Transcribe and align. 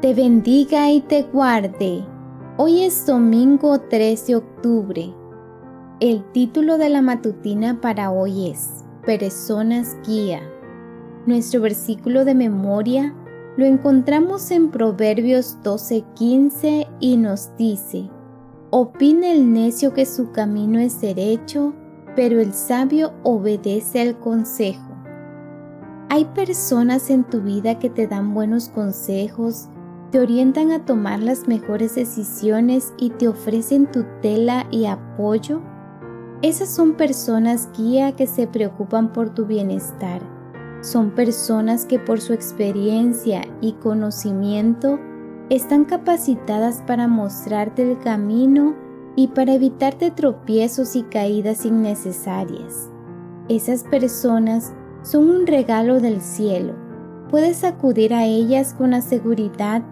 te 0.00 0.14
bendiga 0.14 0.90
y 0.90 1.02
te 1.02 1.24
guarde. 1.24 2.02
Hoy 2.56 2.84
es 2.84 3.04
domingo 3.04 3.78
3 3.80 4.26
de 4.28 4.36
octubre. 4.36 5.14
El 6.00 6.24
título 6.32 6.78
de 6.78 6.88
la 6.88 7.02
matutina 7.02 7.82
para 7.82 8.10
hoy 8.10 8.48
es 8.48 8.82
Personas 9.04 9.98
Guía. 10.06 10.40
Nuestro 11.26 11.60
versículo 11.60 12.24
de 12.24 12.34
memoria 12.34 13.14
lo 13.58 13.66
encontramos 13.66 14.50
en 14.50 14.70
Proverbios 14.70 15.58
12:15 15.62 16.86
y 16.98 17.18
nos 17.18 17.54
dice, 17.58 18.08
Opina 18.70 19.30
el 19.30 19.52
necio 19.52 19.92
que 19.92 20.06
su 20.06 20.30
camino 20.30 20.78
es 20.78 20.98
derecho, 21.02 21.74
pero 22.16 22.40
el 22.40 22.54
sabio 22.54 23.12
obedece 23.22 24.00
al 24.00 24.18
consejo. 24.18 24.94
Hay 26.08 26.24
personas 26.24 27.10
en 27.10 27.24
tu 27.24 27.42
vida 27.42 27.78
que 27.78 27.90
te 27.90 28.06
dan 28.06 28.32
buenos 28.32 28.70
consejos, 28.70 29.68
te 30.10 30.18
orientan 30.18 30.72
a 30.72 30.84
tomar 30.84 31.20
las 31.20 31.46
mejores 31.46 31.94
decisiones 31.94 32.92
y 32.98 33.10
te 33.10 33.28
ofrecen 33.28 33.86
tutela 33.86 34.66
y 34.70 34.86
apoyo? 34.86 35.60
Esas 36.42 36.68
son 36.68 36.94
personas 36.94 37.68
guía 37.76 38.16
que 38.16 38.26
se 38.26 38.46
preocupan 38.46 39.12
por 39.12 39.30
tu 39.30 39.46
bienestar. 39.46 40.20
Son 40.80 41.10
personas 41.10 41.84
que 41.84 41.98
por 41.98 42.20
su 42.20 42.32
experiencia 42.32 43.42
y 43.60 43.74
conocimiento 43.74 44.98
están 45.50 45.84
capacitadas 45.84 46.82
para 46.86 47.06
mostrarte 47.06 47.82
el 47.82 47.98
camino 47.98 48.74
y 49.16 49.28
para 49.28 49.54
evitarte 49.54 50.10
tropiezos 50.10 50.96
y 50.96 51.02
caídas 51.02 51.66
innecesarias. 51.66 52.90
Esas 53.48 53.84
personas 53.84 54.72
son 55.02 55.28
un 55.28 55.46
regalo 55.46 56.00
del 56.00 56.20
cielo. 56.20 56.74
Puedes 57.30 57.64
acudir 57.64 58.14
a 58.14 58.24
ellas 58.24 58.74
con 58.74 58.92
la 58.92 59.02
seguridad 59.02 59.82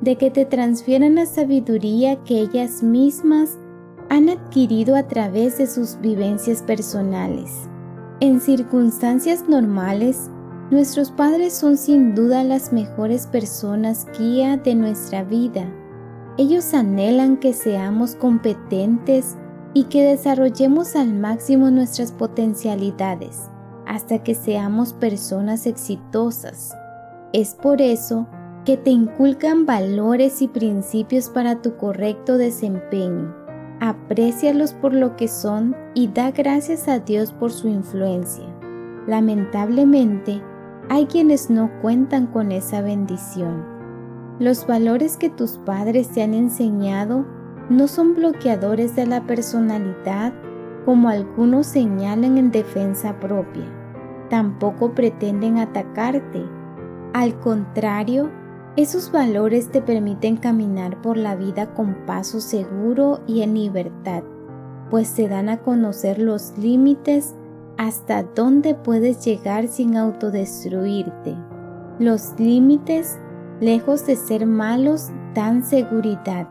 de 0.00 0.16
que 0.16 0.30
te 0.30 0.44
transfieran 0.44 1.14
la 1.14 1.26
sabiduría 1.26 2.22
que 2.24 2.40
ellas 2.40 2.82
mismas 2.82 3.58
han 4.08 4.28
adquirido 4.28 4.94
a 4.96 5.04
través 5.04 5.58
de 5.58 5.66
sus 5.66 5.98
vivencias 6.00 6.62
personales. 6.62 7.68
En 8.20 8.40
circunstancias 8.40 9.48
normales, 9.48 10.30
nuestros 10.70 11.10
padres 11.10 11.54
son 11.54 11.76
sin 11.76 12.14
duda 12.14 12.44
las 12.44 12.72
mejores 12.72 13.26
personas 13.26 14.06
guía 14.18 14.56
de 14.56 14.74
nuestra 14.74 15.22
vida. 15.22 15.66
Ellos 16.38 16.74
anhelan 16.74 17.36
que 17.36 17.52
seamos 17.52 18.14
competentes 18.14 19.36
y 19.74 19.84
que 19.84 20.02
desarrollemos 20.02 20.96
al 20.96 21.14
máximo 21.14 21.70
nuestras 21.70 22.12
potencialidades 22.12 23.50
hasta 23.86 24.22
que 24.22 24.34
seamos 24.34 24.92
personas 24.92 25.66
exitosas. 25.66 26.74
Es 27.32 27.54
por 27.54 27.80
eso 27.80 28.26
que 28.66 28.76
te 28.76 28.90
inculcan 28.90 29.64
valores 29.64 30.42
y 30.42 30.48
principios 30.48 31.30
para 31.30 31.62
tu 31.62 31.76
correcto 31.76 32.36
desempeño. 32.36 33.32
Aprécialos 33.78 34.72
por 34.72 34.92
lo 34.92 35.14
que 35.14 35.28
son 35.28 35.76
y 35.94 36.08
da 36.08 36.32
gracias 36.32 36.88
a 36.88 36.98
Dios 36.98 37.32
por 37.32 37.52
su 37.52 37.68
influencia. 37.68 38.44
Lamentablemente, 39.06 40.42
hay 40.88 41.06
quienes 41.06 41.48
no 41.48 41.70
cuentan 41.80 42.26
con 42.26 42.50
esa 42.50 42.80
bendición. 42.80 43.64
Los 44.40 44.66
valores 44.66 45.16
que 45.16 45.30
tus 45.30 45.58
padres 45.58 46.08
te 46.08 46.24
han 46.24 46.34
enseñado 46.34 47.24
no 47.70 47.86
son 47.86 48.14
bloqueadores 48.16 48.96
de 48.96 49.06
la 49.06 49.24
personalidad 49.28 50.32
como 50.84 51.08
algunos 51.08 51.68
señalan 51.68 52.36
en 52.36 52.50
defensa 52.50 53.20
propia. 53.20 53.64
Tampoco 54.28 54.92
pretenden 54.92 55.58
atacarte. 55.58 56.44
Al 57.12 57.38
contrario, 57.38 58.28
esos 58.76 59.10
valores 59.10 59.70
te 59.70 59.80
permiten 59.80 60.36
caminar 60.36 61.00
por 61.00 61.16
la 61.16 61.34
vida 61.34 61.72
con 61.74 61.94
paso 62.06 62.40
seguro 62.40 63.20
y 63.26 63.40
en 63.40 63.54
libertad, 63.54 64.22
pues 64.90 65.14
te 65.14 65.28
dan 65.28 65.48
a 65.48 65.58
conocer 65.62 66.18
los 66.18 66.56
límites 66.58 67.34
hasta 67.78 68.22
dónde 68.22 68.74
puedes 68.74 69.24
llegar 69.24 69.68
sin 69.68 69.96
autodestruirte. 69.96 71.36
Los 71.98 72.34
límites, 72.38 73.18
lejos 73.60 74.06
de 74.06 74.16
ser 74.16 74.46
malos, 74.46 75.10
dan 75.34 75.64
seguridad. 75.64 76.46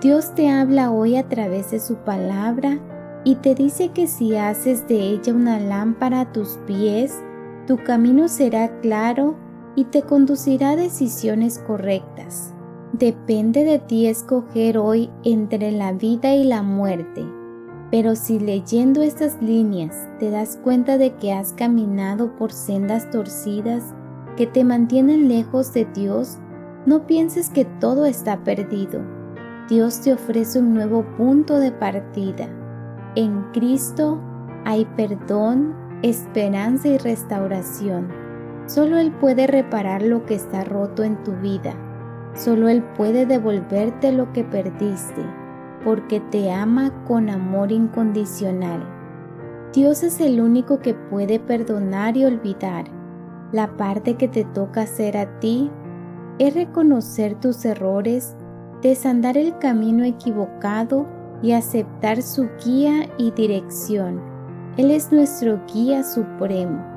Dios 0.00 0.34
te 0.34 0.48
habla 0.48 0.90
hoy 0.90 1.16
a 1.16 1.28
través 1.28 1.70
de 1.70 1.80
su 1.80 1.96
palabra 1.96 2.78
y 3.24 3.36
te 3.36 3.54
dice 3.54 3.90
que 3.90 4.06
si 4.06 4.36
haces 4.36 4.88
de 4.88 4.96
ella 4.96 5.34
una 5.34 5.60
lámpara 5.60 6.22
a 6.22 6.32
tus 6.32 6.58
pies, 6.66 7.22
tu 7.66 7.76
camino 7.76 8.28
será 8.28 8.80
claro 8.80 9.36
y 9.74 9.84
te 9.84 10.02
conducirá 10.02 10.70
a 10.70 10.76
decisiones 10.76 11.58
correctas. 11.58 12.54
Depende 12.92 13.64
de 13.64 13.78
ti 13.78 14.06
escoger 14.06 14.76
hoy 14.76 15.10
entre 15.24 15.72
la 15.72 15.92
vida 15.92 16.34
y 16.34 16.44
la 16.44 16.62
muerte. 16.62 17.24
Pero 17.90 18.16
si 18.16 18.38
leyendo 18.38 19.02
estas 19.02 19.40
líneas 19.42 20.08
te 20.18 20.30
das 20.30 20.58
cuenta 20.62 20.98
de 20.98 21.14
que 21.16 21.32
has 21.32 21.52
caminado 21.52 22.36
por 22.36 22.52
sendas 22.52 23.10
torcidas 23.10 23.94
que 24.36 24.46
te 24.46 24.64
mantienen 24.64 25.28
lejos 25.28 25.72
de 25.72 25.86
Dios, 25.86 26.38
no 26.86 27.06
pienses 27.06 27.50
que 27.50 27.64
todo 27.64 28.06
está 28.06 28.44
perdido. 28.44 29.00
Dios 29.68 30.00
te 30.00 30.12
ofrece 30.12 30.58
un 30.58 30.74
nuevo 30.74 31.04
punto 31.16 31.58
de 31.58 31.70
partida. 31.70 32.48
En 33.14 33.42
Cristo 33.52 34.20
hay 34.64 34.84
perdón, 34.96 35.74
esperanza 36.02 36.88
y 36.88 36.98
restauración. 36.98 38.21
Solo 38.66 38.98
Él 38.98 39.12
puede 39.12 39.46
reparar 39.46 40.02
lo 40.02 40.24
que 40.24 40.34
está 40.34 40.64
roto 40.64 41.02
en 41.02 41.22
tu 41.24 41.32
vida. 41.32 41.74
Solo 42.34 42.68
Él 42.68 42.82
puede 42.96 43.26
devolverte 43.26 44.12
lo 44.12 44.32
que 44.32 44.44
perdiste, 44.44 45.22
porque 45.84 46.20
te 46.20 46.50
ama 46.50 46.92
con 47.04 47.28
amor 47.28 47.72
incondicional. 47.72 48.86
Dios 49.74 50.02
es 50.02 50.20
el 50.20 50.40
único 50.40 50.80
que 50.80 50.94
puede 50.94 51.40
perdonar 51.40 52.16
y 52.16 52.24
olvidar. 52.24 52.84
La 53.52 53.76
parte 53.76 54.14
que 54.14 54.28
te 54.28 54.44
toca 54.44 54.82
hacer 54.82 55.16
a 55.16 55.38
ti 55.40 55.70
es 56.38 56.54
reconocer 56.54 57.34
tus 57.40 57.64
errores, 57.64 58.36
desandar 58.80 59.36
el 59.36 59.58
camino 59.58 60.04
equivocado 60.04 61.06
y 61.42 61.52
aceptar 61.52 62.22
su 62.22 62.48
guía 62.64 63.08
y 63.18 63.30
dirección. 63.32 64.20
Él 64.76 64.90
es 64.90 65.12
nuestro 65.12 65.60
guía 65.72 66.02
supremo. 66.02 66.91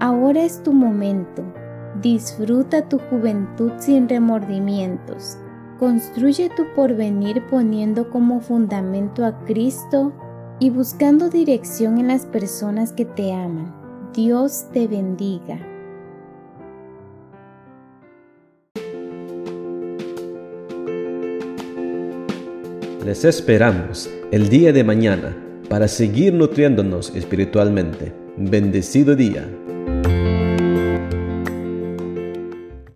Ahora 0.00 0.44
es 0.44 0.62
tu 0.62 0.72
momento. 0.72 1.42
Disfruta 2.00 2.88
tu 2.88 2.98
juventud 2.98 3.72
sin 3.78 4.08
remordimientos. 4.08 5.36
Construye 5.80 6.50
tu 6.56 6.64
porvenir 6.76 7.44
poniendo 7.48 8.08
como 8.08 8.40
fundamento 8.40 9.24
a 9.24 9.36
Cristo 9.44 10.12
y 10.60 10.70
buscando 10.70 11.28
dirección 11.28 11.98
en 11.98 12.08
las 12.08 12.26
personas 12.26 12.92
que 12.92 13.06
te 13.06 13.32
aman. 13.32 13.74
Dios 14.14 14.66
te 14.72 14.86
bendiga. 14.86 15.58
Les 23.04 23.24
esperamos 23.24 24.08
el 24.30 24.48
día 24.48 24.72
de 24.72 24.84
mañana 24.84 25.36
para 25.68 25.88
seguir 25.88 26.34
nutriéndonos 26.34 27.14
espiritualmente. 27.16 28.12
Bendecido 28.36 29.16
día. 29.16 29.48